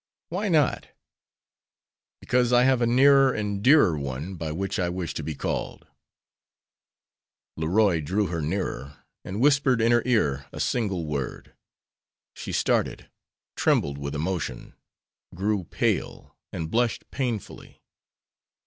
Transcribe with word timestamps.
"Why 0.29 0.49
not?" 0.49 0.87
"Because 2.21 2.51
I 2.51 2.63
have 2.63 2.81
a 2.81 2.87
nearer 2.87 3.31
and 3.31 3.61
dearer 3.61 3.95
one 3.95 4.33
by 4.33 4.51
which 4.51 4.79
I 4.79 4.89
wish 4.89 5.13
to 5.13 5.21
be 5.21 5.35
called." 5.35 5.85
Leroy 7.55 8.01
drew 8.01 8.25
her 8.25 8.41
nearer, 8.41 9.03
and 9.23 9.39
whispered 9.39 9.79
in 9.79 9.91
her 9.91 10.01
ear 10.07 10.47
a 10.51 10.59
single 10.59 11.05
word. 11.05 11.53
She 12.33 12.51
started, 12.51 13.11
trembled 13.55 13.99
with 13.99 14.15
emotion, 14.15 14.73
grew 15.35 15.65
pale, 15.65 16.35
and 16.51 16.71
blushed 16.71 17.11
painfully. 17.11 17.79